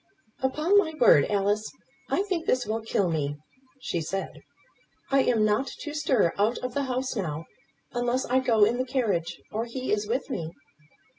[0.39, 1.71] "Upon my word, Alice,
[2.09, 3.35] I think this will kill me,"
[3.81, 4.31] she said.
[5.11, 7.45] "I am not to stir out of the house now,
[7.91, 10.49] unless I go in the carriage, or he is with me."